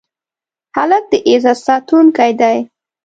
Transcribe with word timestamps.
هلک 0.75 1.03
د 1.11 1.13
عزت 1.27 1.57
ساتونکی 1.67 2.31
دی. 2.39 2.57